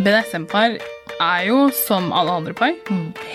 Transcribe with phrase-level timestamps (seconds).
[0.00, 0.78] BDSM-par
[1.20, 2.72] er jo som alle andre par,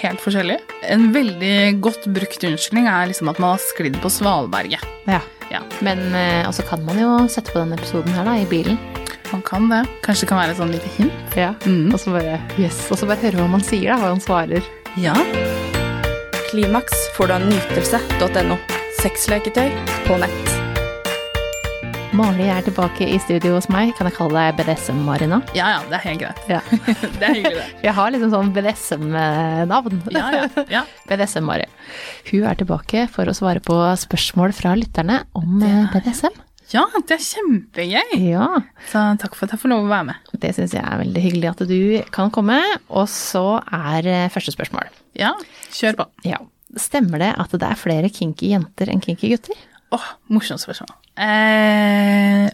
[0.01, 0.61] helt forskjellige.
[0.89, 4.83] En veldig godt brukt unnskyldning er liksom at man har sklidd på svalberget.
[5.09, 5.21] Ja.
[5.51, 8.79] Ja, Men eh, også kan man jo sette på denne episoden her da, i bilen.
[9.31, 9.83] man kan det.
[10.01, 11.37] Kanskje det kan være et sånn lite hint.
[11.37, 11.53] Ja.
[11.65, 11.93] Mm.
[11.93, 12.87] Og så bare, yes.
[12.89, 14.65] og så bare høre hva man sier, da, hva han svarer.
[14.97, 15.13] Ja.
[16.49, 18.59] Klimaks får du av nytelse.no.
[19.03, 19.69] Sexleketøy
[20.07, 20.54] på nett.
[22.15, 23.89] Mari er tilbake i studio hos meg.
[23.97, 25.41] Kan jeg kalle deg BDSM-Marina?
[25.57, 26.41] ja, ja, det er helt greit.
[26.51, 26.61] Ja.
[27.19, 27.65] Det er hyggelig, det.
[27.83, 29.97] Jeg har liksom sånn BDSM-navn.
[30.15, 30.83] Ja, ja, ja.
[31.09, 31.65] BDSM-Mari.
[32.29, 36.39] Hun er tilbake for å svare på spørsmål fra lytterne om eh, BDSM.
[36.71, 38.15] Ja, det er kjempegøy!
[38.31, 38.47] Ja,
[38.89, 40.31] Så takk for at jeg får lov å være med.
[40.41, 41.77] det syns jeg er veldig hyggelig at du
[42.15, 42.57] kan komme.
[42.89, 44.87] Og så er eh, første spørsmål.
[45.19, 45.35] Ja,
[45.75, 46.07] kjør på.
[46.31, 46.39] Ja.
[46.79, 49.59] Stemmer det at det er flere kinky jenter enn kinky gutter?
[49.93, 50.95] Åh, morsomt spørsmål.
[51.21, 52.49] Eh,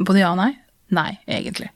[0.00, 0.52] både ja og nei.
[0.94, 1.70] Nei, egentlig.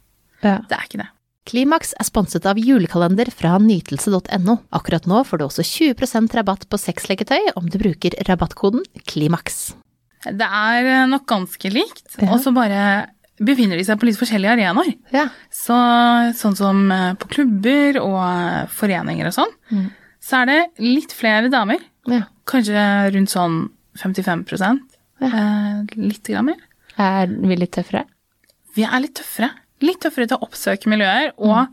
[0.45, 0.59] Ja.
[0.69, 1.09] Det er ikke det.
[1.45, 4.55] Klimaks er sponset av julekalender fra nytelse.no.
[4.73, 9.59] Akkurat nå får du også 20% rabatt på sexleketøy om du bruker rabattkoden KLIMAKS.
[10.25, 12.31] Det er eh, nok ganske likt, Ja.
[12.33, 13.11] og så bare
[13.45, 14.95] befinner de seg på litt forskjellige arenaer.
[15.13, 15.27] Ja.
[15.53, 15.77] Så,
[16.39, 19.91] sånn som eh, på klubber og eh, foreninger og sånn, Mm.
[20.25, 21.83] så er det litt flere damer.
[22.09, 22.23] ja.
[22.49, 22.81] Kanskje
[23.15, 23.55] rundt sånn
[24.01, 24.45] 55
[25.21, 25.27] Ja.
[25.29, 26.61] eh, Litt grann mer.
[26.99, 28.05] Er vi litt tøffere?
[28.75, 29.51] Vi er litt tøffere.
[29.85, 31.69] Litt tøffere til å oppsøke miljøer, og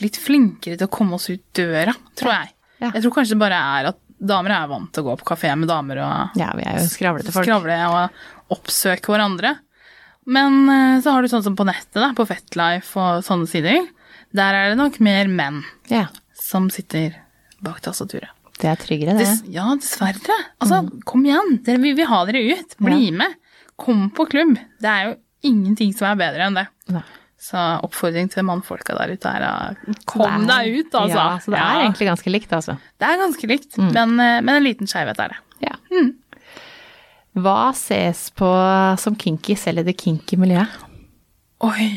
[0.00, 2.52] litt flinkere til å komme oss ut døra, tror jeg.
[2.80, 2.90] Ja.
[2.94, 5.50] Jeg tror kanskje det bare er at damer er vant til å gå på kafé
[5.58, 7.44] med damer og Ja, vi er jo skravlete folk.
[7.46, 9.54] skravle og oppsøke hverandre.
[10.26, 13.86] Men eh, så har du sånn som på nettet, da, på Fetlife og sånne sider.
[14.36, 16.06] Der er det nok mer menn Ja,
[16.38, 17.16] som sitter
[17.60, 18.30] bak tastaturet.
[18.60, 19.26] Det er tryggere, det.
[19.26, 20.36] Des, ja, dessverre.
[20.60, 21.56] Altså, kom igjen.
[21.66, 22.76] Dere, vi vil ha dere ut.
[22.82, 23.38] Bli med.
[23.80, 24.58] Kom på klubb.
[24.82, 25.16] Det er jo
[25.50, 26.66] ingenting som er bedre enn det.
[26.92, 27.06] Nei.
[27.40, 31.16] Så oppfordring til mannfolka der ute er kom deg ut, altså.
[31.16, 32.74] Ja, så det er egentlig ganske likt, altså.
[33.00, 35.38] Det er ganske likt, men, uh, men en liten skeivhet er det.
[35.64, 35.78] Ja.
[37.40, 38.50] Hva ses på
[39.00, 40.76] som kinky selv i det kinky miljøet?
[41.64, 41.88] Oi.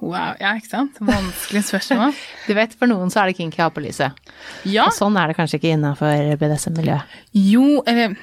[0.00, 0.36] Wow.
[0.38, 0.98] Ja, ikke sant?
[1.02, 2.16] Vanskelig spørsmål.
[2.48, 4.18] Du vet, for noen så er det kinky å ha på lyset.
[4.68, 4.86] Ja.
[4.88, 7.16] Og sånn er det kanskje ikke innafor BDSM-miljøet.
[7.34, 8.18] Jo, eller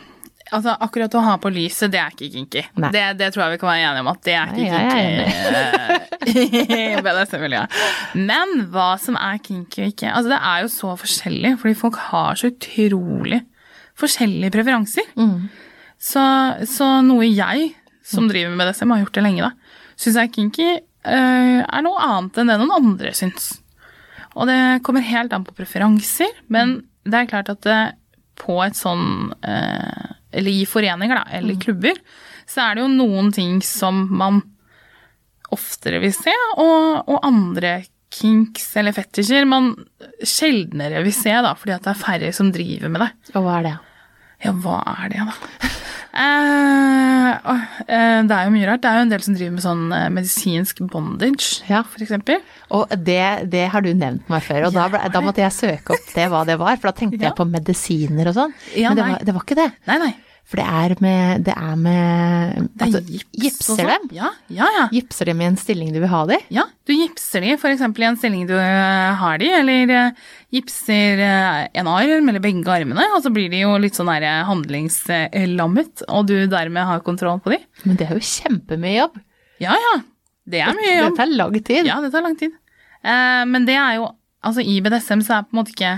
[0.53, 2.61] Altså, akkurat å ha på lyset, det er ikke kinky.
[2.93, 4.81] Det, det tror jeg vi kan være enige om at det er Nei, ikke
[6.29, 6.35] kinky
[6.85, 7.79] i BDSM-miljøet.
[8.29, 11.97] Men hva som er kinky og ikke Altså, det er jo så forskjellig, fordi folk
[12.11, 13.41] har så utrolig
[13.97, 15.09] forskjellige preferanser.
[15.97, 16.23] Så,
[16.69, 17.71] så noe jeg,
[18.05, 20.83] som driver med BDSM, har gjort det lenge, da, syns er kinky, eh,
[21.13, 23.53] er noe annet enn det noen andre syns.
[24.35, 27.79] Og det kommer helt an på preferanser, men det er klart at det,
[28.35, 31.95] på et sånn eh, Eller i foreninger, da, eller klubber,
[32.49, 34.41] så er det jo noen ting som man
[35.55, 37.77] oftere vil se, og, og andre
[38.15, 39.71] kinks eller fetisjer man
[40.19, 43.11] sjeldnere vil se, da, fordi at det er færre som driver med det.
[43.35, 43.75] Og hva er det?
[44.43, 45.71] Ja, hva er det, da?
[46.15, 48.81] Åh, eh, det er jo mye rart.
[48.83, 51.83] Det er jo en del som driver med sånn eh, medisinsk bondage, Ja.
[51.99, 52.39] eksempel.
[52.71, 55.95] Og det, det har du nevnt meg før, og da, ble, da måtte jeg søke
[55.97, 57.29] opp det hva det var, for da tenkte Ja.
[57.29, 58.53] jeg på medisiner og sånn.
[58.75, 59.71] Ja, Men det var, det var ikke det.
[59.91, 60.13] Nei, nei.
[60.45, 63.87] For det er med, det er med Det er altså, gips Gipser sånn.
[63.89, 64.03] dem?
[64.13, 64.83] Ja, ja, ja.
[64.93, 66.43] Gipser dem i en stilling du vil ha dem?
[66.53, 67.81] Ja, du gipser dem f.eks.
[67.81, 72.69] i en stilling du eh, har dem, eller eh, gipser eh, en arm eller begge
[72.69, 77.55] armene, og så blir de jo litt sånn handlingslammet, og du dermed har kontroll på
[77.55, 77.65] dem.
[77.89, 79.17] Men det er jo kjempemye jobb.
[79.65, 79.95] Ja, ja.
[80.45, 81.15] Det er mye jobb.
[81.15, 81.89] Det tar lang tid.
[81.89, 82.53] Ja, det tar lang tid.
[83.01, 84.11] Men det er jo
[84.45, 85.95] Altså, i BDSM så er på en måte ikke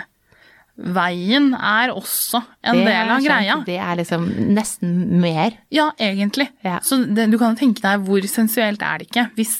[0.77, 3.55] Veien er også en Det del er av greia.
[3.65, 4.91] Det er liksom nesten
[5.23, 5.55] mer.
[5.73, 6.49] Ja, egentlig.
[6.65, 6.77] Ja.
[6.85, 9.55] Så det, du kan tenke deg hvor sensuelt er det ikke hvis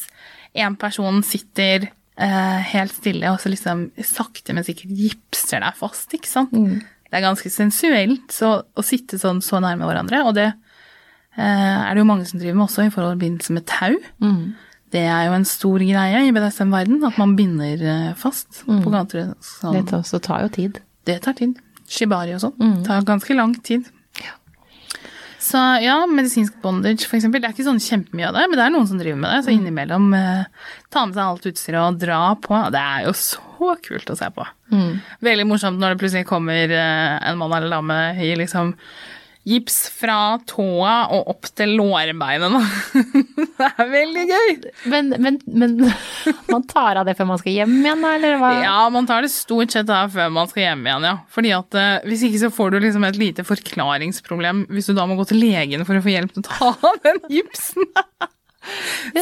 [0.58, 6.14] en person sitter eh, helt stille og så liksom sakte, men sikkert gipser deg fast,
[6.14, 6.54] ikke sant?
[6.54, 6.80] Mm.
[7.08, 10.48] Det er ganske sensuelt så, å sitte sånn så nærme hverandre, og det
[11.38, 13.94] eh, er det jo mange som driver med også i forbindelse med tau.
[14.24, 14.56] Mm.
[14.94, 18.82] Det er jo en stor greie i BDSM-verden, at man binder eh, fast Mm.
[18.84, 19.34] på gater.
[19.44, 19.74] Sånn.
[19.82, 20.80] Det også tar jo tid.
[21.08, 21.56] Det tar tid.
[21.88, 22.58] Shibari og sånn.
[22.60, 22.82] Mm.
[22.88, 23.88] tar ganske lang tid.
[25.48, 28.72] Så ja, medisinsk bondage eksempel, det er ikke sånn kjempemye av det, men det er
[28.74, 29.44] noen som driver med det.
[29.46, 29.60] Så Mm.
[29.62, 30.46] innimellom eh,
[30.92, 32.58] ta med seg alt utstyret og dra på.
[32.74, 34.44] Det er jo så kult å se på.
[34.74, 35.00] Mm.
[35.24, 38.74] Veldig morsomt når det plutselig kommer eh, en mann eller dame i liksom
[39.48, 42.58] gips fra tåa og opp til lårbeinet.
[43.60, 44.54] det er veldig gøy.
[44.92, 45.78] Men, men, men
[46.52, 48.52] man tar av det før man skal hjem igjen, da, eller hva?
[48.66, 51.16] Ja, man tar det stort sett av før man skal hjem igjen, ja.
[51.34, 55.08] Fordi at eh, hvis ikke så får du liksom et lite forklaringsproblem hvis du da
[55.08, 57.88] må gå til legen for å få hjelp til å ta av den gipsen.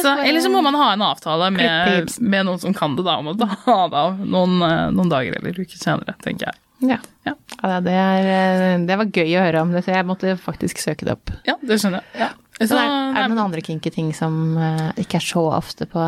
[0.02, 3.20] Så, eller så må man ha en avtale med, med noen som kan det, da,
[3.22, 6.62] om å ta det av noen, eh, noen dager eller uker senere, tenker jeg.
[6.84, 6.98] Ja.
[7.24, 7.34] Ja.
[7.62, 10.80] Ja, det, er, eh, det var gøy å høre om, det, så jeg måtte faktisk
[10.82, 11.32] søke det opp.
[11.48, 12.26] Ja, det skjønner jeg.
[12.26, 12.30] Ja.
[12.58, 15.88] Så Så, er, er det noen andre kinky ting som eh, ikke er så ofte
[15.90, 16.00] på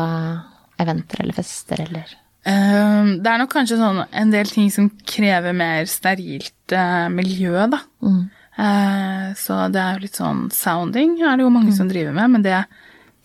[0.81, 2.09] eventer eller fester eller
[2.47, 7.67] eh, det er nok kanskje sånn en del ting som krever mer sterilt uh, miljø,
[7.69, 7.81] da.
[8.59, 12.33] Eh, så det er jo litt sånn sounding er det jo mange som driver med,
[12.37, 12.63] men det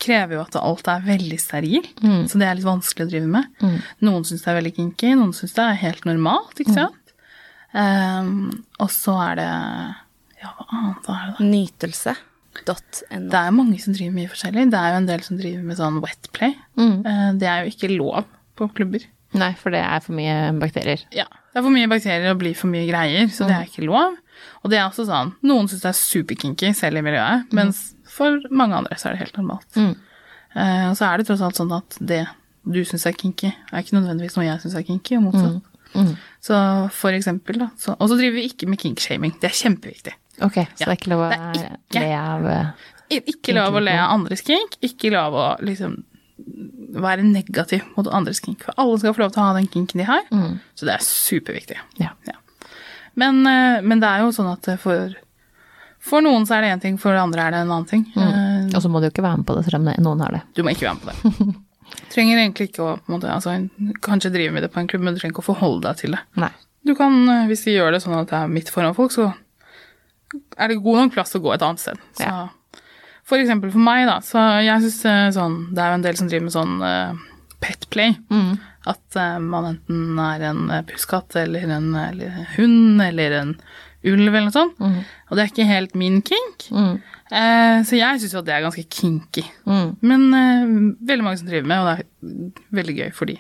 [0.05, 1.87] krever jo at alt er veldig steril,
[2.29, 3.65] så det er litt vanskelig å drive med.
[4.05, 6.99] Noen syns det er veldig kinky, noen syns det er helt normalt, ikke sant.
[7.75, 8.31] Eh,
[8.85, 9.51] og så er det
[10.45, 11.41] Ja, hva annet er det, da?
[13.31, 14.67] Det er mange som driver mye forskjellig.
[14.71, 16.53] Det er jo en del som driver med sånn wetplay.
[17.03, 19.07] Uh, Det er jo ikke lov på klubber.
[19.35, 21.01] Nei, for det er for mye bakterier.
[21.11, 23.89] Ja, det er for mye bakterier og blir for mye greier, så det er ikke
[23.89, 24.15] lov.
[24.63, 28.39] Og det er også sånn, noen syns det er superkinky selv i miljøet, mens for
[28.51, 29.67] mange andre så er det helt normalt.
[30.55, 32.27] Eh, og så er det tross alt sånn at det
[32.65, 35.63] du syns er kinky, er ikke nødvendigvis noe jeg syns er kinky, og motsatt.
[36.45, 37.69] Så for eksempel, da.
[37.81, 39.33] Så, og så driver vi ikke med kinkshaming.
[39.41, 40.13] Det er kjempeviktig.
[40.43, 42.67] Ok, så Ja, det er ikke lov å ikke- le av eh,
[43.21, 46.03] Ikke lov å le av andres kink, ikke lov å liksom
[46.95, 48.65] være negativ mot andres kink.
[48.65, 50.23] For alle skal få lov til å ha den kinken de har,
[50.75, 51.77] så det er superviktig.
[52.01, 52.11] Ja.
[52.27, 52.35] Ja.
[53.15, 55.15] Men, eh, men det er jo sånn at for,
[56.01, 58.07] for noen så er det én ting, for andre er det en annen ting.
[58.17, 60.33] Eh, Og så må du jo ikke være med på det selv om noen har
[60.33, 60.43] det.
[60.55, 61.55] Du må ikke være med på det.
[62.13, 63.55] Trenger egentlig ikke å på en måte, altså,
[64.05, 66.17] kanskje drive med det på en klubb, men du trenger ikke å forholde deg til
[66.17, 66.23] det.
[66.41, 66.51] Nei.
[66.85, 69.31] Du kan, eh, hvis de gjør det sånn at det er midt foran folk, så
[70.59, 72.05] er det god nok plass til å gå et annet sted.
[72.19, 72.45] Så, Ja.
[73.25, 76.29] For eksempel for meg, da, så jeg syns sånn Det er jo en del som
[76.29, 77.15] driver med sånn uh,
[77.65, 78.19] petplay.
[78.85, 80.83] At uh, man enten er en uh,
[81.41, 83.55] eller en eller en hund eller en
[84.05, 84.81] ulv eller noe sånt.
[84.81, 86.69] Og det er ikke helt min kink.
[87.35, 89.45] Eh, så jeg syns jo at det er ganske kinky.
[90.05, 90.75] Men eh,
[91.13, 93.39] veldig mange som driver med, og det er veldig gøy for de.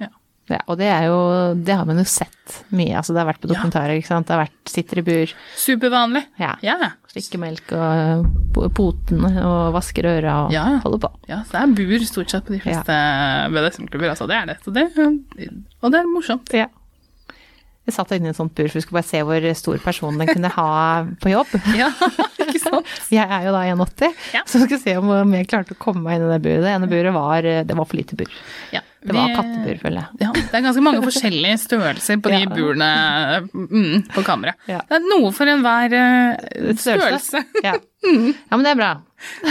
[0.00, 0.10] Ja.
[0.50, 1.18] Ja, og det er jo
[1.64, 2.96] Det har man jo sett mye.
[2.98, 4.26] Altså, det har vært på dokumentarer, ikke sant.
[4.26, 6.24] Det har vært sitter i bur, Supervanlig.
[6.42, 6.50] Ja.
[6.66, 6.74] ja.
[6.82, 6.88] ja.
[7.14, 10.80] slikker melk og po- potene og vasker øra og Ja, ja.
[10.82, 11.12] holder på.
[11.30, 12.98] Ja, så det er bur stort sett på de fleste
[13.54, 14.10] BDSM-klubber.
[14.12, 14.58] Altså, det er det.
[14.66, 14.84] Så det.
[15.80, 16.52] Og det er morsomt.
[16.58, 16.66] Ja.
[17.88, 20.18] Jeg satt inne i et sånt bur for vi skulle bare se hvor stor person
[20.20, 20.68] den kunne ha
[21.22, 21.50] på jobb.
[21.80, 21.88] Ja,
[22.44, 22.86] ikke sant?
[23.10, 24.44] Jeg er jo da 1,80, Ja.
[24.46, 26.62] så vi skulle se om om jeg klarte å komme meg inn i det buret.
[26.62, 28.30] Det ene buret var Det var for lite bur.
[28.74, 30.18] Ja, Det var kattebur, føler jeg.
[30.22, 32.50] Ja, det er ganske mange forskjellige størrelser på de Ja.
[32.52, 32.90] burene
[33.52, 34.58] mm, på kammeret.
[34.70, 34.82] Ja.
[34.88, 37.42] Det er noe for enhver uh, størrelse.
[37.64, 37.74] Ja.
[38.06, 38.92] ja, men det er bra.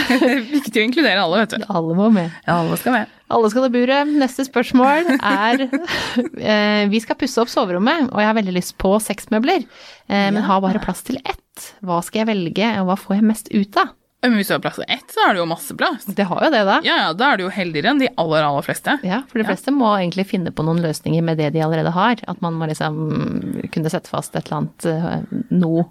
[0.55, 1.67] Viktig å inkludere alle, vet du.
[1.71, 2.31] Alle må med.
[2.47, 3.13] Ja, alle skal med.
[3.31, 4.11] Alle skal ha buret.
[4.23, 8.95] Neste spørsmål er uh, Vi skal pusse opp soverommet, og jeg har veldig lyst på
[9.03, 11.71] seksmøbler, uh, men har bare plass til ett.
[11.83, 13.95] Hva skal jeg velge, og hva får jeg mest ut av?
[14.21, 16.03] Men hvis du har plass til ett, så er det jo masse plass.
[16.05, 16.75] Det har jo det, da.
[16.85, 18.93] Ja, ja, da er du jo heldigere enn de aller, aller fleste.
[19.07, 22.21] Ja, for de fleste må egentlig finne på noen løsninger med det de allerede har.
[22.29, 22.99] At man må liksom
[23.73, 25.87] kunne sette fast et eller annet nå noe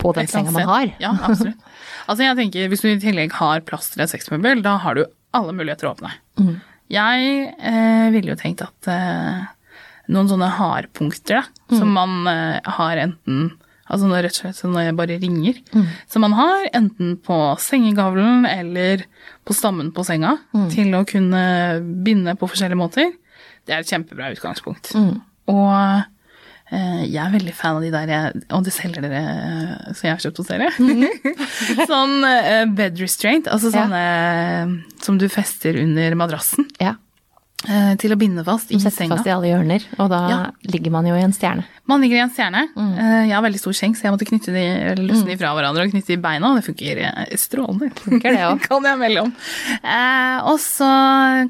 [0.00, 0.92] på den senga man har.
[1.02, 1.60] Ja, absolutt.
[2.08, 5.02] Altså, jeg tenker, hvis du i tillegg har plass til et sexmøbel, da har du
[5.36, 6.08] alle muligheter å åpne.
[6.40, 6.54] Mm.
[6.88, 9.42] Jeg eh, ville jo tenkt at eh,
[10.08, 11.76] noen sånne hardpunkter, da, Mm.
[11.82, 13.50] som man eh, har enten
[13.90, 15.60] Altså når, rett og slett når jeg bare ringer.
[15.72, 15.86] Mm.
[16.12, 19.04] Som man har enten på sengegavlen eller
[19.48, 20.68] på stammen på senga Mm.
[20.74, 21.42] til å kunne
[22.04, 23.12] binde på forskjellige måter.
[23.66, 24.92] Det er et kjempebra utgangspunkt.
[24.94, 25.20] Mm.
[25.48, 26.04] Og
[26.70, 29.22] eh, jeg er veldig fan av de der jeg- Og det selger dere
[29.88, 30.68] så som jeg har kjøpt hos dere.
[31.88, 34.62] sånn eh, bed restraint, altså sånne Ja.
[34.64, 36.68] eh, som du fester under madrassen.
[36.80, 36.96] Ja, eh,
[37.98, 38.90] til å binde fast i senga.
[38.90, 40.36] setter fast i alle hjørner, og da Ja.
[40.70, 41.64] ligger man jo i en stjerne.
[41.88, 42.68] Man ligger i en stjerne.
[42.76, 42.92] Mm.
[42.98, 44.62] Eh, jeg har veldig stor skjenk, så jeg måtte knytte de,
[45.00, 46.50] løsne de fra hverandre og knytte de i beina.
[46.52, 47.88] og Det funker eh, strålende.
[47.98, 48.60] Funker det også.
[48.68, 49.32] kan jeg melde om.
[49.82, 50.90] Eh, og så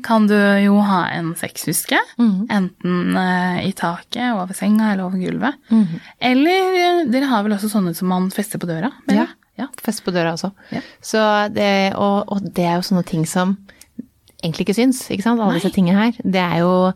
[0.03, 1.99] kan du jo ha en sexhuske.
[2.19, 2.47] Mm.
[2.57, 5.59] Enten eh, i taket, over senga eller over gulvet.
[5.71, 6.00] Mm.
[6.31, 8.93] Eller eh, dere har vel også sånne som man fester på døra?
[8.95, 9.05] Ja.
[9.11, 9.35] mener jeg?
[9.59, 9.67] ja.
[9.83, 10.53] Fester på døra også.
[10.73, 10.81] Ja.
[11.03, 11.21] Så
[11.53, 13.59] det, og, og det er jo sånne ting som
[14.42, 15.40] egentlig ikke syns, ikke sant?
[15.42, 16.12] Alle disse tingene her.
[16.23, 16.92] Det er jo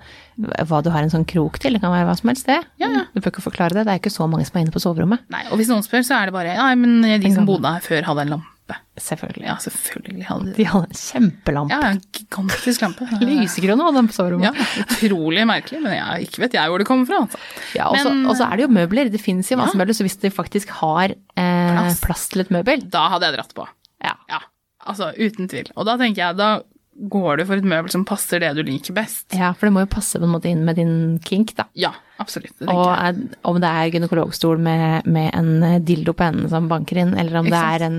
[0.68, 2.60] hva du har en sånn krok til, det kan være hva som helst det.
[2.80, 3.04] Ja, ja.
[3.14, 5.24] Du bør ikke forklare det, det er ikke så mange som er inne på soverommet.
[5.32, 7.80] Nei, og hvis noen spør, så er det bare ja, men de som bodde her
[7.84, 8.48] før, hadde en lampe.
[8.96, 9.44] Selvfølgelig.
[9.44, 10.52] Ja, selvfølgelig hadde de.
[10.56, 11.74] De hadde en kjempelampe.
[11.74, 13.08] Ja, en gigantisk lampe.
[13.26, 14.56] Lysegrønn hadde de på soverommet.
[14.62, 17.18] Ja, utrolig merkelig, men jeg, ikke vet jeg hvor det kommer fra.
[17.26, 17.40] Altså.
[17.76, 19.10] Ja, og så- og så er det jo møbler.
[19.12, 19.80] Det fins jo masse Ja.
[19.82, 22.00] møbler, så hvis de faktisk har eh, Plass.
[22.00, 22.28] plass.
[22.32, 23.66] til et møbel Da hadde jeg dratt på.
[24.04, 24.14] ja.
[24.30, 24.40] Ja,
[24.86, 25.68] altså uten tvil.
[25.76, 28.92] Og da tenker jeg, da går du for et møbel som passer det du liker
[28.94, 29.32] best.
[29.34, 31.64] Ja, for det må jo passe på en måte inn med din kink, da.
[31.74, 32.52] Ja, absolutt.
[32.60, 33.30] Det Og jeg.
[33.48, 37.40] om det er gynekologstol med, med en eh, dildo på enden som banker inn, eller
[37.40, 37.98] om det er en,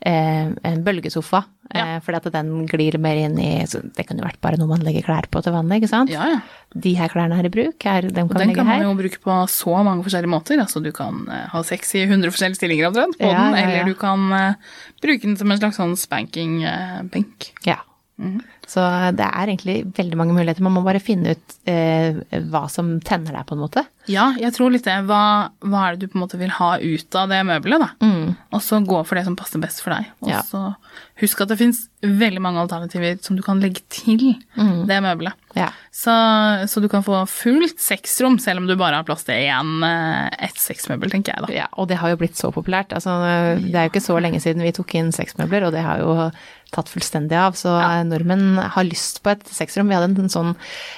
[0.00, 1.82] eh, en bølgesofa, Ja.
[1.96, 5.02] eh, fordi at den glir mer inn i Det kunne vært bare noe man legger
[5.04, 6.08] klær på til vanlig, ikke sant?
[6.08, 6.38] Ja, ja.
[6.72, 8.80] De her klærne er i bruk, her, dem Og kan vi den legge kan man
[8.80, 8.86] her.
[8.88, 10.56] jo bruke på så mange forskjellige måter.
[10.62, 13.84] Altså du kan eh, ha sex i 100 forskjellige stillinger omtrent på Ja, den, eller
[13.84, 14.56] du kan
[15.02, 17.50] bruke den som en slags sånn spanking-benk.
[17.66, 17.76] Ja.
[18.68, 18.82] Så
[19.16, 20.60] det er egentlig veldig mange muligheter.
[20.66, 22.18] Man må bare finne ut eh,
[22.50, 23.84] hva som tenner deg, på en måte.
[24.10, 24.96] Ja, jeg tror litt det.
[25.08, 25.20] Hva,
[25.64, 27.88] hva er det du på en måte vil ha ut av det møbelet, da?
[28.04, 28.34] Mm.
[28.56, 30.10] Og så gå for det som passer best for deg.
[30.24, 30.42] Og Ja.
[30.42, 30.74] så
[31.22, 34.86] husk at det fins veldig mange alternativer som du kan legge til Mm.
[34.86, 35.32] det møbelet.
[35.56, 35.70] Ja.
[35.92, 36.12] Så,
[36.68, 40.28] så du kan få fullt sexrom, selv om du bare har plass til én, eh,
[40.46, 41.52] ett sexmøbel, tenker jeg da.
[41.54, 42.92] Ja, og det har jo blitt så populært.
[42.94, 43.16] Altså,
[43.62, 46.30] det er jo ikke så lenge siden vi tok inn sexmøbler, og det har jo
[46.72, 47.54] tatt fullstendig av.
[47.54, 48.02] Så Ja.
[48.04, 49.88] nordmenn har lyst på et sexrom.
[49.88, 50.54] Vi hadde en sånn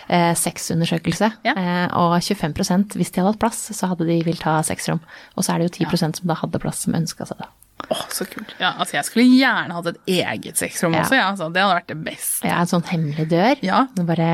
[0.08, 1.52] eh, sexundersøkelse, Ja.
[1.56, 5.00] eh, og 25% hvis de hadde hatt plass, så hadde de villet ha sexrom.
[5.36, 6.10] Og så er det jo 10 ja.
[6.12, 7.46] som da hadde plass, som ønska seg det.
[7.90, 8.52] Åh, så kult.
[8.60, 11.02] Ja, altså jeg skulle gjerne hatt et eget sexrom Ja.
[11.04, 11.26] også, ja.
[11.32, 12.46] Altså, det hadde vært det beste.
[12.46, 13.62] Ja, en sånn hemmelig dør.
[13.66, 13.80] Ja.
[13.96, 14.28] Du bare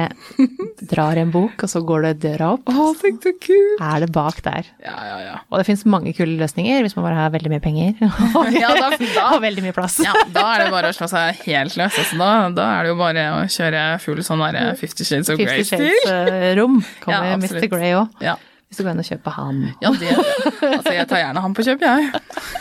[0.91, 2.67] drar en bok, og så går det døra opp.
[2.73, 3.83] Å, tenk så kult.
[3.87, 4.69] Er det bak der?
[4.85, 5.37] Ja, ja, ja.
[5.51, 7.95] Og det fins mange kule løsninger hvis man bare har veldig mye penger.
[8.57, 9.99] Ja, da, da, og veldig mye plass.
[10.05, 11.97] ja, da er det bare å slå seg helt løs.
[12.01, 15.39] Altså, da, da er det jo bare å kjøre full sånn derre Fifty Shades of
[15.41, 15.87] Grey-stil.
[16.05, 16.81] Shades-rom.
[17.05, 17.67] Kommer Ja, Mr.
[17.73, 18.13] Grey òg.
[18.25, 18.37] Ja.
[18.67, 19.59] Hvis du går inn og kjøper han.
[19.85, 22.09] Ja, det Altså, jeg tar gjerne han på kjøp, jeg.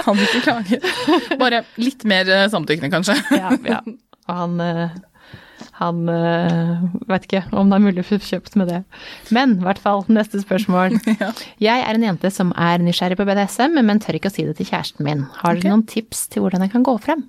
[0.05, 0.79] Vil ikke klage.
[1.41, 3.17] Bare litt mer eh, samtykkende, kanskje.
[3.33, 3.81] Ja, ja.
[4.25, 4.95] Og han eh,
[5.75, 8.81] han uh, vet ikke om det er mulig å få kjøpt med det.
[9.35, 10.95] Men i hvert fall, neste spørsmål.
[11.15, 11.29] Ja.
[11.62, 14.57] Jeg er en jente som er nysgjerrig på BDSM, men tør ikke å si det
[14.57, 15.24] til kjæresten min.
[15.39, 15.71] Har dere okay.
[15.71, 17.24] noen tips til hvordan jeg kan gå frem?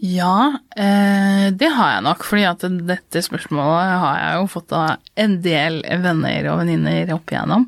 [0.00, 5.16] Ja, eh, det har jeg nok, fordi at dette spørsmålet har jeg jo fått av
[5.24, 7.66] en del venner og venninner opp igjennom.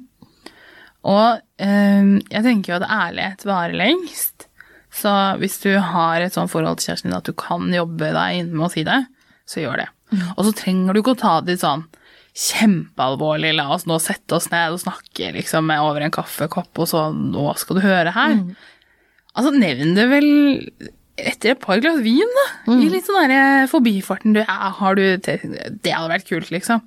[1.12, 4.49] Og eh, jeg tenker jo at ærlighet varer lengst.
[4.92, 5.09] Så
[5.40, 8.50] hvis du har et sånt forhold til kjæresten din at du kan jobbe deg inn
[8.52, 8.99] med å si det,
[9.49, 9.88] så gjør det.
[10.37, 11.87] Og så trenger du ikke å ta det sånn
[12.33, 17.07] kjempealvorlig, la oss nå sette oss ned og snakke liksom over en kaffekopp, og så
[17.12, 18.37] nå skal du høre her.
[19.33, 20.28] Altså, nevn det vel
[21.21, 22.47] etter et par glass vin, da.
[22.73, 24.33] I litt sånn derre forbifarten.
[24.37, 26.81] Du, ja, har du Det hadde vært kult, liksom.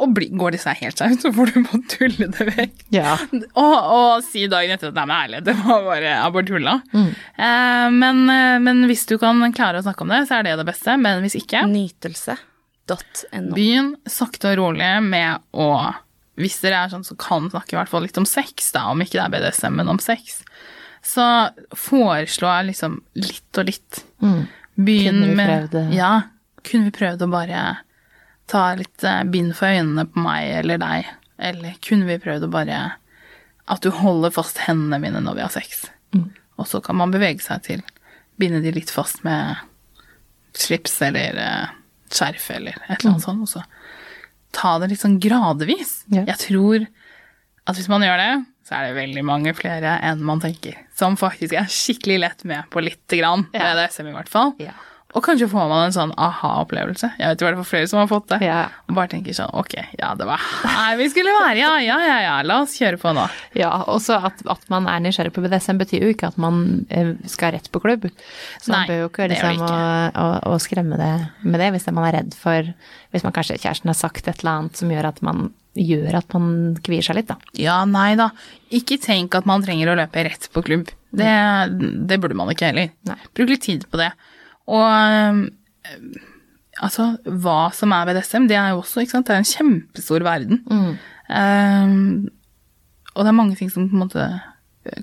[0.00, 2.84] Og bli, går det seg helt skeivt, så får du bare tulle det vekk.
[2.94, 3.16] Ja.
[3.60, 6.74] Og, og si dagen etter at nei, men ærlig, det var bare, jeg bare tulla.
[6.96, 10.54] Eh, men, eh, men hvis du kan klare å snakke om det, så er det
[10.60, 10.96] det beste.
[11.00, 13.52] Men hvis ikke, Nytelse.no.
[13.54, 15.68] begynn sakte og rolig med å
[16.40, 19.02] Hvis dere er sånn som kan snakke i hvert fall litt om sex, da, om
[19.04, 20.40] ikke det er BDSM, men om sex,
[21.04, 21.26] så
[21.76, 24.00] foreslår jeg liksom litt og litt.
[24.24, 24.40] Mm.
[24.80, 25.84] Begynn Kunne vi med prøvd det?
[25.98, 26.12] Ja.
[26.64, 27.64] Kunne vi prøvd å bare
[28.50, 31.08] ta litt eh, bind for øynene på meg eller deg?
[31.40, 32.80] Eller kunne vi prøvd å bare
[33.70, 35.86] At du holder fast hendene mine når vi har sex?
[36.12, 36.28] Mm.
[36.60, 37.84] Og så kan man bevege seg til
[38.40, 39.60] Binde de litt fast med
[40.56, 41.72] slips eller eh,
[42.10, 43.44] skjerf eller et eller annet sånt.
[43.44, 43.62] Og så
[44.56, 46.00] ta det litt sånn gradvis.
[46.10, 46.24] Ja.
[46.24, 46.86] Jeg tror
[47.68, 48.30] at hvis man gjør det,
[48.66, 50.78] så er det veldig mange flere enn man tenker.
[50.96, 53.44] Som faktisk er skikkelig lett med på lite grann.
[53.54, 53.74] Ja.
[53.74, 54.54] BDSM i hvert fall.
[54.62, 54.74] Ja.
[55.16, 57.08] Og kanskje får man en sånn aha-opplevelse.
[57.18, 58.38] Jeg vet i hvert fall flere som har fått det.
[58.46, 58.60] Ja.
[58.86, 62.18] Og bare tenker sånn ok, ja det var her vi skulle være, ja, ja, ja,
[62.24, 63.24] ja, la oss kjøre på nå.
[63.58, 67.14] Ja, også at, at man er nysgjerrig på BDSM betyr jo ikke at man eh,
[67.30, 68.06] skal rett på klubb.
[68.60, 69.70] Så man Nei, bør jo ikke det liksom ikke.
[69.74, 71.12] å, å, å skremme det
[71.42, 72.70] med det hvis man er redd for
[73.10, 75.48] Hvis man kanskje kjæresten har sagt et eller annet som gjør at man
[75.78, 77.36] gjør at man kvier seg litt, da.
[77.58, 78.30] Ja, nei da.
[78.74, 80.90] Ikke tenk at man trenger å løpe rett på klubb.
[81.14, 81.30] Det,
[82.10, 82.90] det burde man ikke heller.
[83.06, 83.18] Nei.
[83.38, 84.10] Bruk litt tid på det.
[84.70, 84.84] Og
[86.80, 87.08] altså,
[87.42, 90.62] hva som er BDSM, det er jo også, ikke sant, det er en kjempestor verden.
[91.30, 92.30] Ehm,
[93.14, 94.30] og det er mange ting som på en måte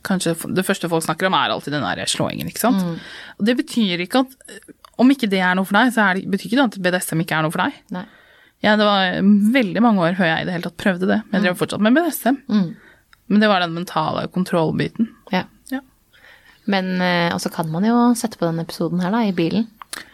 [0.04, 2.82] Kanskje det første folk snakker om, er alltid den der slåingen, ikke sant.
[3.38, 4.32] Og det betyr ikke at
[4.98, 7.38] Om ikke det er noe for deg, så det, betyr ikke det at BDSM ikke
[7.38, 7.76] er noe for deg.
[7.94, 8.02] Nei.
[8.66, 9.20] Ja, det var
[9.54, 11.84] veldig mange år før jeg i det hele tatt prøvde det, men jeg drev fortsatt
[11.86, 12.40] med BDSM.
[12.50, 12.72] Mm.
[13.30, 15.12] Men det var den mentale kontrollbiten.
[16.68, 19.68] Men Og også kan man jo sette på denne episoden her, da, i bilen.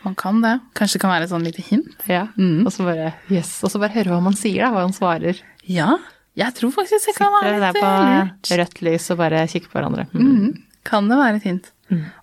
[0.03, 0.57] Man kan det.
[0.77, 1.93] Kanskje det kan være et sånn lite hint.
[2.09, 2.27] Ja.
[2.37, 2.63] Mm.
[2.65, 5.39] Og så bare yes, og så bare høre hva man sier, da, hva han svarer.
[5.67, 5.97] Ja,
[6.39, 9.43] jeg tror faktisk det kan være litt litt på der på rødt lys og bare
[9.51, 10.07] kikker på hverandre.
[10.13, 10.29] Mm.
[10.29, 10.53] Mm.
[10.87, 11.72] Kan det være et hint?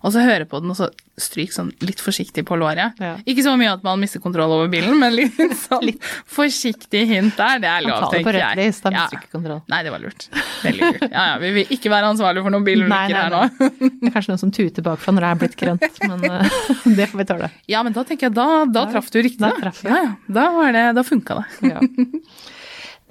[0.01, 0.87] Og så høre på den, og så
[1.21, 2.97] stryk sånn litt forsiktig på låret.
[2.99, 3.11] Ja.
[3.29, 5.37] Ikke så mye at man mister kontroll over bilen, men litt
[5.67, 5.91] sånn
[6.27, 8.59] forsiktig hint der, det er Han lov, tar det på tenker rødt jeg.
[8.71, 9.61] lys, da mister du ikke kontroll.
[9.71, 10.25] Nei, det var lurt.
[10.65, 11.05] Veldig lurt.
[11.11, 13.43] Ja, ja, vi vil ikke være ansvarlig for noen bilulykker her nå.
[13.61, 16.57] Det er kanskje noen som tuter bakfra når det er blitt grønt, men eh,
[16.97, 17.51] det får vi tåle.
[17.71, 19.39] Ja, men da tenker jeg, da, da traff du riktig.
[19.45, 19.93] Da Da, jeg.
[19.93, 20.15] ja, ja.
[20.41, 21.75] da, var det, da funka det.
[21.75, 21.85] Ja.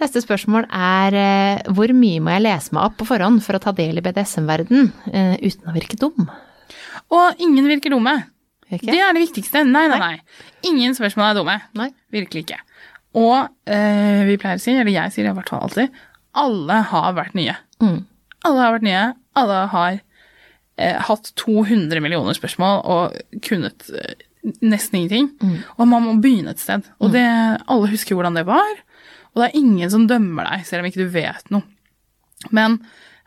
[0.00, 3.62] Neste spørsmål er eh, hvor mye må jeg lese meg opp på forhånd for å
[3.62, 6.30] ta del i BDSM-verden eh, uten å virke dum?
[7.12, 8.14] Og ingen virker dumme.
[8.70, 8.92] Ikke?
[8.92, 9.64] Det er det viktigste.
[9.66, 10.46] Nei, nei, nei.
[10.70, 11.56] Ingen spørsmål er dumme.
[11.76, 11.90] Nei.
[12.14, 12.60] Virkelig ikke.
[13.18, 16.00] Og eh, vi pleier å si, eller jeg sier det i hvert fall alltid,
[16.38, 17.56] alle har vært nye.
[17.82, 17.98] Mm.
[18.46, 19.04] Alle har vært nye.
[19.40, 24.22] Alle har eh, hatt 200 millioner spørsmål og kunnet eh,
[24.62, 25.32] nesten ingenting.
[25.76, 26.86] Og man må begynne et sted.
[27.02, 27.26] Og det,
[27.66, 28.78] alle husker hvordan det var.
[29.34, 31.62] Og det er ingen som dømmer deg, selv om ikke du vet noe.
[32.50, 32.78] Men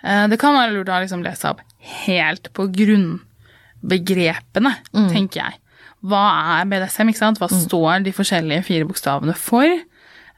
[0.03, 1.61] eh, det kan være lurt å liksom lese opp
[2.05, 4.73] helt på grunnbegrepene,
[5.11, 5.59] tenker jeg.
[6.03, 6.23] Hva
[6.59, 7.39] er BDSM, ikke sant?
[7.39, 9.63] Hva står de forskjellige fire bokstavene for?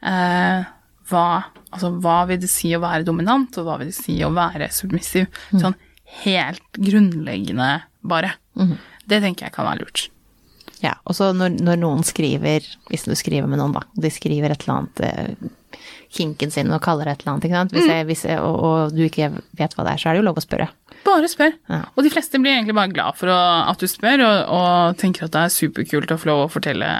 [0.05, 0.65] Eh,
[1.09, 1.25] hva,
[1.71, 4.69] altså, hva vil det si å være dominant, og hva vil det si å være
[4.73, 5.25] submissiv?
[5.61, 5.75] Sånn
[6.23, 7.71] helt grunnleggende,
[8.05, 8.35] bare.
[9.09, 10.09] Det tenker jeg kan være lurt.
[10.83, 14.51] Ja, og så når, når noen skriver, hvis du skriver med noen, da, de skriver
[14.51, 15.79] et eller annet eh,
[16.15, 17.75] kinken sin og kaller det et eller annet, ikke sant?
[17.75, 20.23] Hvis jeg, hvis jeg, og, og du ikke vet hva det er, så er det
[20.23, 20.69] jo lov å spørre.
[21.05, 21.55] Bare spør.
[21.71, 21.81] Ja.
[21.95, 23.39] Og de fleste blir egentlig bare glad for å,
[23.71, 26.91] at du spør, og, og tenker at det er superkult å få lov å fortelle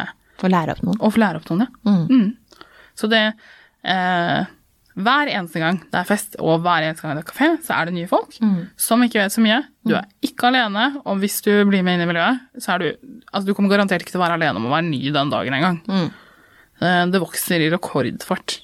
[0.44, 1.00] Å lære opp noen.
[1.00, 1.96] Å få lære opp noen, ja.
[2.12, 2.62] Mm.
[2.96, 4.51] Så det eh,
[4.95, 7.89] Hver eneste gang det er fest, og hver eneste gang det er kafé, så er
[7.89, 8.37] det nye folk
[8.79, 9.57] som ikke vet så mye.
[9.83, 12.87] Du er ikke alene, og hvis du blir med inn i miljøet, så er du
[13.33, 15.57] Altså, du kommer garantert ikke til å være alene om å være ny den dagen
[15.57, 15.81] engang.
[15.91, 17.11] Mm.
[17.11, 18.61] det vokser i rekordfart.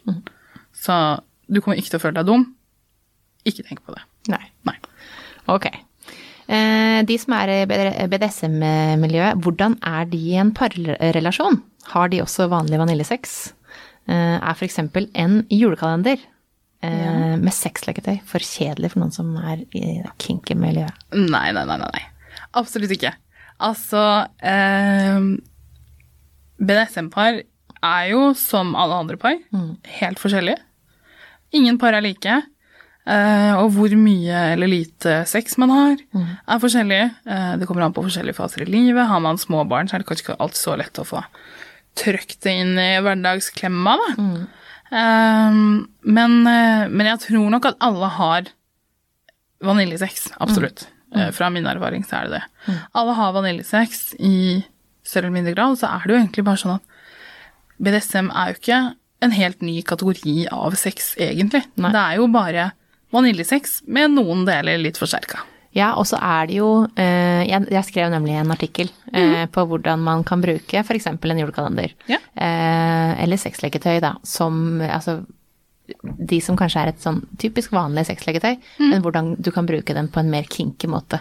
[0.72, 0.96] Så
[1.52, 2.46] du kommer ikke til å føle deg dum.
[3.44, 4.04] Ikke tenk på det.
[4.32, 4.46] Nei.
[4.68, 4.78] Nei.
[5.52, 5.68] Ok.
[6.52, 11.60] Eh, de som er i BDSM-miljøet, hvordan er de i en parrelasjon?
[11.92, 13.54] Har de også vanlig vaniljesex?
[14.10, 14.80] Eh, er f.eks.
[14.82, 16.18] en julekalender
[16.82, 17.36] ja.
[17.38, 20.96] med sexleketøy for kjedelig for noen som er i kinky miljøet?
[21.14, 22.02] Nei, nei, nei, nei.
[22.58, 23.14] Absolutt ikke.
[23.62, 24.02] Altså
[24.42, 25.20] eh,
[26.62, 27.44] BDSM-par
[27.82, 29.38] er jo som alle andre par,
[30.00, 30.60] helt forskjellige.
[31.58, 32.42] Ingen par er like.
[33.06, 35.96] eh, og hvor mye eller lite sex man har,
[36.46, 37.02] er forskjellig.
[37.26, 39.08] Eh, det kommer an på forskjellige faser i livet.
[39.10, 41.24] Har man små barn, så er det kanskje ikke alltid så lett å få
[42.00, 44.32] trøkt det inn i hverdagsklemma, da.
[44.92, 45.60] Eh,
[46.18, 48.52] men, eh, men jeg tror nok at alle har
[49.62, 50.88] vaniljesex, absolutt.
[51.12, 51.28] Mm.
[51.36, 52.76] Fra min erfaring så er det det.
[52.96, 54.64] Alle har vaniljesex i
[55.04, 56.86] større eller mindre grad, så er det jo egentlig bare sånn at
[57.82, 58.82] BDSM er jo ikke
[59.22, 61.64] en helt ny kategori av sex, egentlig.
[61.76, 61.92] Nei.
[61.94, 62.72] Det er jo bare
[63.14, 65.44] vaniljesex med noen deler litt forsterka.
[65.76, 69.52] Ja, og så er det jo eh, jeg, skrev nemlig en artikkel mm.
[69.56, 71.08] på hvordan man kan bruke f.eks.
[71.08, 71.94] en julekalender.
[72.12, 72.20] Ja.
[72.36, 75.22] Eh, eller sexleketøy, da, som altså
[75.92, 80.08] De som kanskje er et sånn typisk vanlig sexleketøy, men hvordan du kan bruke den
[80.12, 81.20] på en mer kinky måte.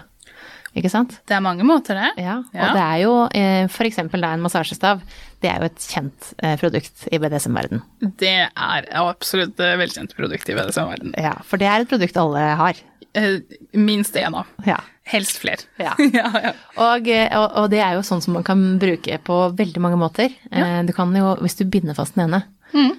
[0.78, 1.16] Ikke sant?
[1.26, 2.10] Det er mange måter, det.
[2.22, 2.68] Ja, Ja.
[2.68, 3.98] og det er jo eh, f.eks.
[3.98, 5.00] en massasjestav.
[5.42, 7.82] Det er jo et kjent eh, produkt i BDSM-verden.
[8.20, 11.14] Det er absolutt et velkjent produkt i BDSM-verden.
[11.18, 12.78] Ja, for det er et produkt alle har.
[13.18, 13.40] Eh,
[13.74, 14.46] Minst én av.
[14.66, 14.78] Ja.
[15.10, 15.64] Helst flere.
[15.82, 15.96] Ja.
[16.20, 16.52] ja, ja.
[16.78, 19.98] Og, eh, og, og det er jo sånn som man kan bruke på veldig mange
[19.98, 20.30] måter.
[20.52, 22.92] Eh, Du kan jo, hvis du binder fast den ene, mm.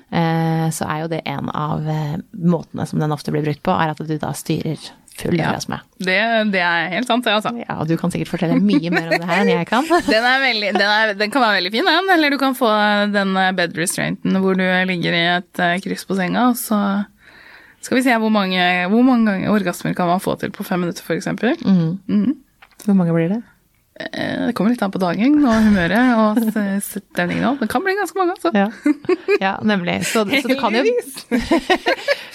[0.76, 3.94] så er jo det en av eh, måtene som den ofte blir brukt på, er
[3.94, 4.76] at du da styrer
[5.22, 5.52] full Ja.
[5.52, 5.80] orgasme.
[6.02, 6.18] Det,
[6.54, 7.54] det er helt sant, det, altså.
[7.62, 9.86] Ja, du kan sikkert fortelle mye mer om det her enn jeg kan.
[10.12, 12.10] Den, er veldig, den, er, den kan være veldig fin, den.
[12.18, 12.70] Eller du kan få
[13.14, 16.82] den bed restrainten hvor du ligger i et eh, kryss på senga, og så
[17.82, 18.62] skal vi se hvor mange,
[18.94, 21.32] hvor mange ganger orgasmer kan man få til på fem minutter, f.eks.
[21.66, 22.36] Mm.
[22.86, 23.40] Hvor mange blir det?
[24.02, 26.38] Eh, Det kommer litt an på dagen og humøret og
[26.86, 27.58] stemningen.
[27.60, 28.52] Det kan bli ganske mange, altså.
[28.54, 28.70] Ja,
[29.46, 30.00] ja nemlig.
[30.10, 30.86] Så, så du, kan jo,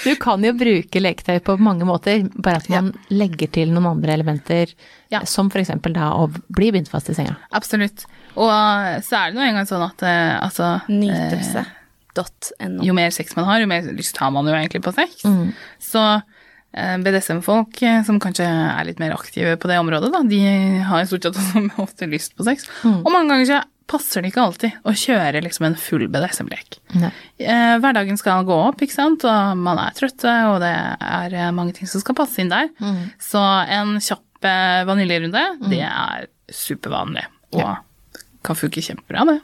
[0.07, 4.15] du kan jo bruke leketøy på mange måter, bare at man legger til noen andre
[4.17, 4.73] elementer,
[5.13, 5.21] Ja.
[5.27, 5.75] som f.eks.
[5.93, 7.37] da å bli bindt fast i senga.
[7.55, 8.07] Absolutt.
[8.37, 8.51] Og
[9.07, 12.85] så er det nå engang sånn at eh, altså Nytelse.no.
[12.87, 15.21] Jo mer sex man har, jo mer lyst har man jo egentlig på sex.
[15.83, 20.41] Så eh, BDSM-folk eh, som kanskje er litt mer aktive på det området, da, de
[20.89, 22.69] har stort sett også ofte lyst på sex.
[22.85, 26.79] Og mange ganger så passer det ikke alltid å kjøre liksom en full BDSM-lek.
[27.39, 31.53] Eh, hverdagen skal gå opp, ikke sant, og man er trøtte, og det er eh,
[31.55, 32.71] mange ting som skal passe inn der.
[33.23, 33.43] Så
[33.79, 39.39] en kjapp eh, vaniljerunde, det er supervanlig, og kan funke kjempebra, det.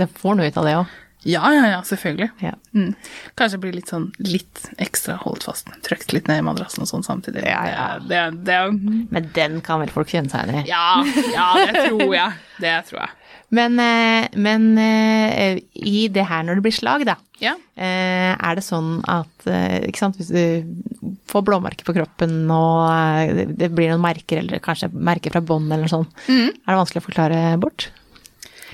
[0.00, 0.94] Det får noe ut av det òg.
[1.26, 2.30] Ja, ja, ja, selvfølgelig.
[2.44, 2.52] Ja.
[2.76, 2.92] Mm.
[3.38, 5.68] Kanskje bli litt sånn litt ekstra holdt fast.
[5.86, 7.42] Trøkt litt ned i madrassen og sånn samtidig.
[7.48, 7.86] Ja, ja.
[8.00, 10.70] Det, det, det, Men den kan vel folk kjenne seg igjen i.
[10.70, 11.02] ja,
[11.34, 12.32] ja, det tror jeg.
[12.62, 13.14] Det tror jeg.
[13.56, 17.52] Men, eh, men eh, i det her når det blir slag, da, Ja.
[17.78, 19.46] eh, er det sånn at
[19.86, 24.90] ikke sant, hvis du får blåmerker på kroppen og det- blir noen merker, eller kanskje
[24.92, 27.86] merker fra bånd eller noe sånt, er det vanskelig å forklare bort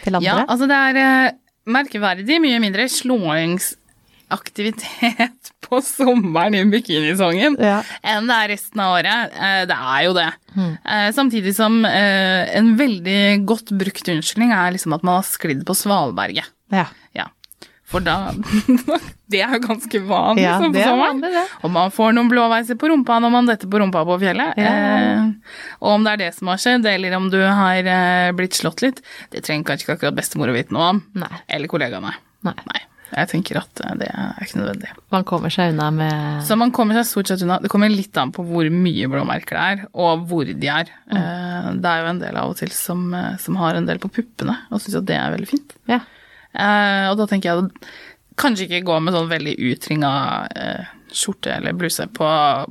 [0.04, 0.24] til andre?
[0.24, 1.32] Ja, altså det er
[1.66, 7.82] merkeverdig mye mindre slåingsaktivitet på sommeren i bikinisongen Ja.
[8.02, 9.20] enn det er resten av året.
[9.36, 10.30] Eh, Det er jo det.
[10.56, 10.74] Mm.
[11.16, 15.74] Samtidig som eh, en veldig godt brukt unnskyldning er liksom at man har sklidd på
[15.76, 16.46] svalberget.
[16.72, 16.86] Ja.
[17.16, 17.26] Ja.
[17.92, 18.14] For da
[19.32, 21.20] Det er jo ganske vanlig Ja, sånn på er sommeren.
[21.22, 21.42] vanlig.
[21.64, 24.58] Og man får noen blåveiser på rumpa når man detter på rumpa på fjellet.
[24.60, 24.72] Ja.
[24.72, 28.56] Eh, og om det er det som har skjedd, eller om du har eh, blitt
[28.58, 29.00] slått litt,
[29.32, 31.02] det trenger kanskje ikke akkurat bestemor å vite noe om.
[31.22, 31.30] Nei.
[31.48, 32.12] Eller kollegaene.
[32.44, 32.56] Nei.
[32.68, 32.82] Nei.
[33.12, 34.92] Jeg tenker at eh, det er ikke nødvendig.
[35.12, 37.58] Man kommer seg unna med Så man kommer seg stort sett unna.
[37.60, 40.88] Det kommer litt an på hvor mye blåmerker det er, og hvor de er.
[41.12, 41.80] Mm.
[41.84, 44.12] det er jo en del av og til som, eh, som har en del på
[44.12, 45.76] puppene, og syns at det er veldig fint.
[45.92, 46.00] Ja.
[46.52, 47.92] Eh, og da tenker jeg
[48.40, 50.12] kanskje ikke gå med sånn veldig utringa
[50.56, 52.28] eh, skjorte eller bluse på,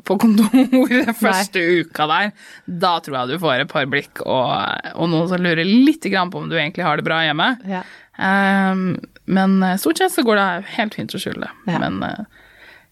[0.07, 2.31] på kontoret første uka der.
[2.65, 4.53] Da tror jeg du får et par blikk og,
[4.95, 7.53] og noen som lurer litt på om du egentlig har det bra hjemme.
[7.69, 7.85] Ja.
[8.17, 8.85] Eh,
[9.31, 11.53] men stort sett så går det helt fint å skjule det.
[11.69, 11.81] Ja.
[11.85, 12.45] Men eh,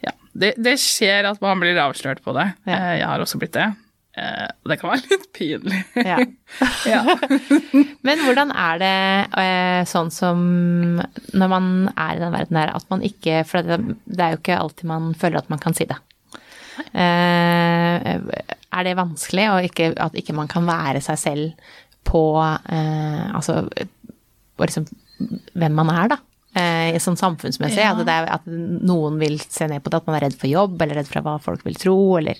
[0.06, 2.52] ja, det, det skjer at man blir avslørt på det.
[2.70, 2.78] Ja.
[2.78, 3.72] Eh, jeg har også blitt det.
[4.18, 5.80] Eh, det kan være litt pinlig.
[5.96, 6.18] Ja.
[6.90, 7.02] ja.
[8.08, 8.94] Men hvordan er det
[9.42, 10.40] eh, sånn som
[11.00, 13.78] når man er i den verden der, at man ikke For det,
[14.18, 16.00] er jo ikke alltid man føler at man kan si det.
[16.94, 18.16] Eh,
[18.70, 21.70] er det vanskelig, ikke, at ikke man kan være seg selv
[22.08, 24.86] på Altså på liksom
[25.60, 26.18] hvem man er, da?
[27.04, 27.82] Sånn samfunnsmessig.
[27.84, 27.92] Ja.
[27.92, 30.50] At, det er, at noen vil se ned på det, at man er redd for
[30.50, 32.40] jobb, eller redd for hva folk vil tro, eller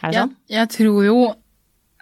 [0.00, 0.36] Er det Jeg, sånn?
[0.56, 1.16] jeg tror jo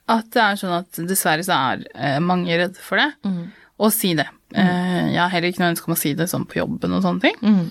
[0.08, 3.10] at det er sånn at dessverre så er eh, mange redde for det.
[3.28, 3.44] Mm.
[3.78, 4.26] Og si det.
[4.48, 5.10] Mm.
[5.12, 7.20] jeg har heller ikke noe ønske om å si det sånn på jobben og sånne
[7.20, 7.66] ting.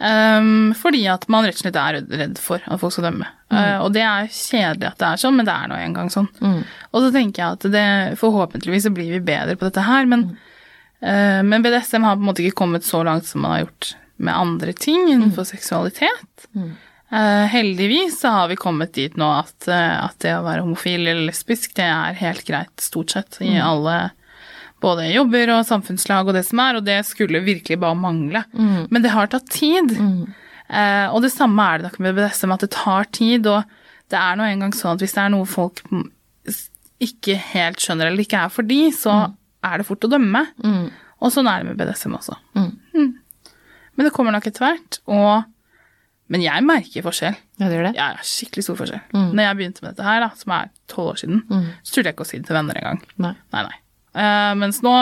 [0.00, 3.26] Um, fordi at man rett og slett er redd for at folk skal dømme.
[3.52, 6.30] Eh, og det er kjedelig at det er sånn, men det er nå engang sånn.
[6.40, 7.88] Og så tenker jeg at det,
[8.22, 10.30] forhåpentligvis så blir vi bedre på dette her, men,
[11.04, 13.90] uh, men BDSM har på en måte ikke kommet så langt som man har gjort
[14.20, 16.48] med andre ting innenfor seksualitet.
[17.10, 21.08] Eh, heldigvis så har vi kommet dit nå at, eh, at det å være homofil
[21.08, 24.12] eller lesbisk, det er helt greit stort sett i alle
[24.80, 28.44] både jobber og samfunnslag og det som er, og det skulle virkelig bare mangle.
[28.54, 29.92] Men det har tatt tid.
[30.70, 33.66] Eh, og det samme er det nok med BDSM, at det tar tid, og
[34.08, 36.06] det er nå engang sånn at hvis det er noe folk mm,
[37.10, 39.18] ikke helt skjønner eller ikke er for de, så
[39.66, 40.46] er det fort å dømme.
[41.20, 42.38] Og sånn er det med BDSM også.
[42.56, 43.10] Mm.
[43.98, 45.44] Men det kommer nok etter hvert, og
[46.30, 47.36] Men jeg merker forskjell.
[47.58, 47.94] Ja, det gjør det?
[47.98, 49.00] Ja, ja, skikkelig stor forskjell.
[49.18, 51.44] Når jeg begynte med dette her, da, som er tolv år siden,
[51.82, 53.00] så turte jeg ikke å si det til venner engang.
[53.26, 53.32] Nei.
[53.56, 53.78] Nei, nei.
[54.10, 54.92] Uh, mens nå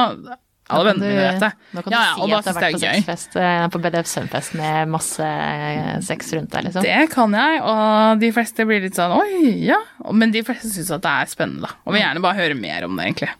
[0.68, 1.50] Alle vennene mine vet det.
[1.72, 3.80] Nå kan Ja, ja, du si at du har vært på jeg sexfest, eh, på
[3.80, 6.84] BDSM-fest med masse eh, sex rundt deg, liksom.
[6.84, 9.78] Det kan jeg, og de fleste blir litt sånn oi, ja.
[10.12, 11.78] Men de fleste syns at det er spennende, da.
[11.88, 13.30] Og vil gjerne bare høre mer om det, egentlig.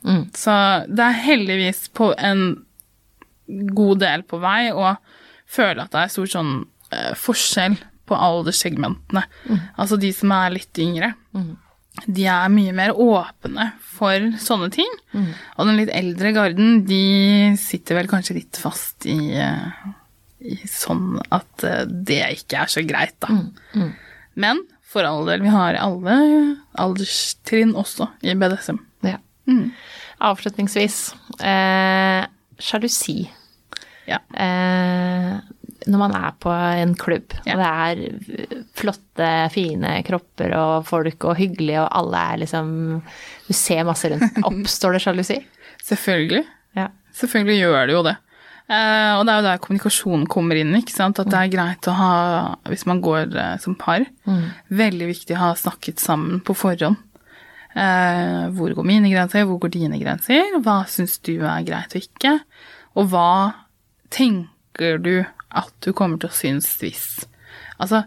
[0.40, 0.56] Så
[0.88, 2.46] det er heldigvis på en
[3.76, 4.94] god del på vei å
[5.48, 6.56] føle at det er stort sånn
[6.92, 7.76] eh, forskjell
[8.08, 9.22] på alderssegmentene.
[9.76, 11.12] Altså de som er litt yngre.
[12.06, 14.88] De er mye mer åpne for sånne ting.
[15.58, 19.88] Og den litt eldre garden, de sitter vel kanskje litt fast i, eh,
[20.40, 23.28] i sånn at eh, det ikke er så greit, da.
[24.38, 26.16] Men for all del, vi har alle
[26.80, 28.78] alderstrinn også i BDSM.
[29.04, 29.18] Ja.
[30.24, 32.24] Avslutningsvis, eh,
[32.58, 33.28] sjalusi.
[34.08, 34.22] Ja.
[34.32, 35.34] Eh,
[35.86, 37.54] når man er på en klubb, Ja.
[37.54, 42.72] og det er flotte, fine kropper og folk og hyggelig, og alle er liksom
[43.46, 44.40] Du ser masse rundt.
[44.50, 45.38] Oppstår det sjalusi?
[45.84, 46.42] Selvfølgelig.
[46.76, 46.88] Ja.
[47.14, 48.16] Selvfølgelig gjør det jo det.
[48.68, 50.74] Eh, og det er jo der kommunikasjonen kommer inn.
[50.76, 51.18] ikke sant?
[51.22, 52.10] At det er greit å ha,
[52.68, 54.04] hvis man går eh, som par,
[54.68, 56.98] veldig viktig å ha snakket sammen på forhånd.
[57.78, 60.52] Eh, hvor går mine grenser, hvor går dine grenser?
[60.64, 62.34] Hva syns du er greit og ikke?
[62.98, 63.26] Og hva
[64.10, 64.48] tenker
[65.02, 67.04] du at du kommer til å synes hvis
[67.78, 68.00] Altså,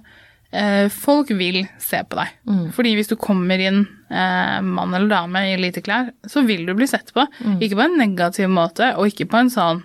[0.52, 2.34] eh, folk vil se på deg.
[2.76, 6.74] Fordi hvis du kommer inn eh, mann eller dame i lite klær, så vil du
[6.76, 7.24] bli sett på.
[7.64, 9.84] Ikke på en negativ måte, og ikke på en sånn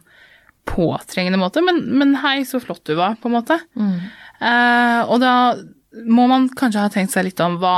[0.66, 3.60] påtrengende måte, men, men hei, så flott du var, på en måte.
[4.42, 5.34] Eh, og da
[6.06, 7.76] må man kanskje ha tenkt seg litt om hva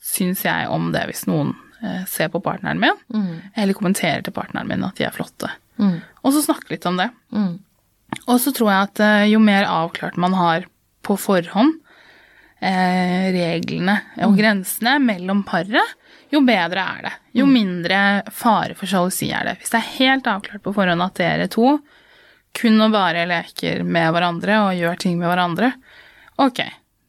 [0.00, 1.52] syns jeg om det hvis noen
[1.84, 2.96] eh, ser på partneren min,
[3.54, 5.52] eller kommenterer til partneren min at de er flotte.
[6.24, 7.10] Og så snakke litt om det.
[8.30, 10.66] Og så tror jeg at eh, jo mer avklart man har
[11.06, 11.78] på forhånd
[12.60, 15.96] eh, reglene og grensene mellom paret,
[16.30, 17.14] jo bedre er det.
[17.40, 19.56] Jo mindre fare for sjalusi er det.
[19.58, 21.78] Hvis det er helt avklart på forhånd at dere to
[22.60, 25.72] kun og bare leker med hverandre og gjør ting med hverandre,
[26.42, 26.62] ok,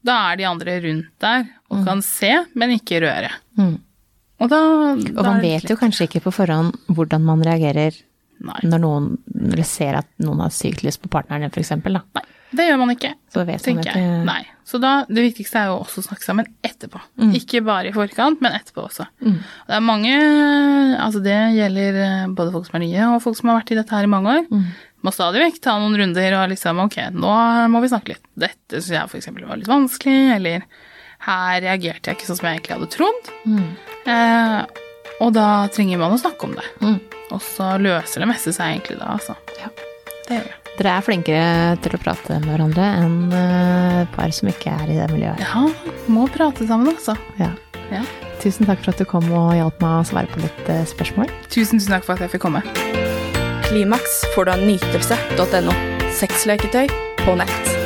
[0.06, 3.32] da er de andre rundt der og kan se, men ikke røre.
[3.58, 3.78] Mm.
[4.42, 4.60] Og da,
[4.98, 7.94] Og man vet jo kanskje ikke på forhånd hvordan man reagerer
[8.42, 8.60] Nei.
[8.66, 12.02] når noen eller ser at noen har sykt lyst på partneren, eksempel, da.
[12.18, 12.26] Nei,
[12.58, 13.14] det gjør man ikke.
[13.32, 14.18] Så vet man tenker jeg.
[14.28, 14.42] Nei.
[14.68, 17.00] Så da, det viktigste er jo også å snakke sammen etterpå.
[17.38, 19.08] Ikke bare i forkant, men etterpå også.
[19.24, 19.40] Mm.
[19.42, 20.14] Og det er mange
[21.02, 23.78] Altså det gjelder eh, både folk som er nye, og folk som har vært i
[23.80, 24.46] dette her i mange år.
[24.52, 24.66] Mm.
[25.02, 27.36] Må stadig vekk ta noen runder og liksom Ok, nå
[27.74, 28.24] må vi snakke litt.
[28.38, 29.32] Dette syns jeg f.eks.
[29.40, 30.68] var litt vanskelig, eller
[31.26, 33.32] her reagerte jeg ikke sånn som jeg egentlig hadde trodd.
[33.46, 33.72] Mm.
[34.12, 34.84] Eh,
[35.22, 36.68] og da trenger man å snakke om det.
[37.32, 39.38] Og så løser det meste seg egentlig da, altså.
[39.62, 39.72] Ja.
[40.28, 40.58] Det gjør det.
[40.78, 41.48] Dere er flinkere
[41.84, 45.44] til å prate med hverandre enn eh, par som ikke er i det miljøet.
[45.44, 45.66] Ja,
[46.12, 47.18] må prate sammen, altså.
[47.42, 47.52] Ja.
[47.92, 48.06] Ja.
[48.42, 51.30] Tusen takk for at du kom og hjalp meg å svare på litt eh, spørsmål.
[51.52, 52.64] Tusen, tusen takk for at jeg fikk komme.
[53.68, 55.78] Klimaks får du av nytelse.no.
[56.22, 56.88] Sexleketøy
[57.22, 57.81] på nett.